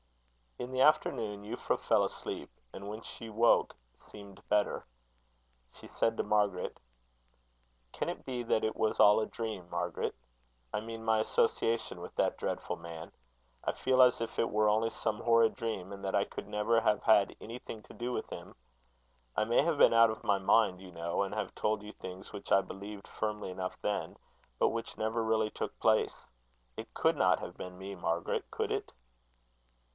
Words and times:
In 0.57 0.71
the 0.71 0.81
afternoon, 0.81 1.43
Euphra 1.43 1.79
fell 1.79 2.03
asleep, 2.03 2.49
and 2.73 2.87
when 2.87 3.01
she 3.01 3.29
woke, 3.29 3.75
seemed 4.11 4.47
better. 4.49 4.85
She 5.73 5.87
said 5.87 6.17
to 6.17 6.23
Margaret: 6.23 6.79
"Can 7.91 8.09
it 8.09 8.25
be 8.25 8.41
that 8.43 8.63
it 8.63 8.75
was 8.75 8.99
all 8.99 9.19
a 9.19 9.25
dream, 9.27 9.67
Margaret? 9.69 10.15
I 10.73 10.79
mean 10.81 11.03
my 11.05 11.19
association 11.19 11.99
with 12.01 12.13
that 12.15 12.37
dreadful 12.37 12.77
man. 12.77 13.11
I 13.63 13.71
feel 13.73 14.01
as 14.03 14.21
if 14.21 14.37
it 14.39 14.49
were 14.51 14.69
only 14.69 14.89
some 14.89 15.21
horrid 15.21 15.55
dream, 15.55 15.91
and 15.91 16.03
that 16.03 16.15
I 16.15 16.25
could 16.25 16.47
never 16.47 16.81
have 16.81 17.01
had 17.03 17.35
anything 17.41 17.81
to 17.83 17.93
do 17.93 18.11
with 18.11 18.29
him. 18.31 18.55
I 19.35 19.43
may 19.45 19.61
have 19.61 19.77
been 19.79 19.93
out 19.93 20.09
of 20.09 20.23
my 20.23 20.37
mind, 20.39 20.79
you 20.81 20.91
know, 20.91 21.21
and 21.21 21.33
have 21.35 21.53
told 21.53 21.81
you 21.83 21.91
things 21.91 22.33
which 22.33 22.51
I 22.51 22.61
believed 22.61 23.07
firmly 23.07 23.51
enough 23.51 23.79
then, 23.81 24.17
but 24.57 24.69
which 24.69 24.97
never 24.97 25.23
really 25.23 25.51
took 25.51 25.77
place. 25.79 26.27
It 26.75 26.91
could 26.95 27.15
not 27.15 27.39
have 27.39 27.55
been 27.55 27.77
me, 27.77 27.93
Margaret, 27.95 28.45
could 28.49 28.71
it?" 28.71 28.91